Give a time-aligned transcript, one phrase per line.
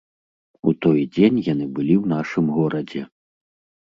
[0.69, 3.03] У той дзень яны былі ў нашым горадзе.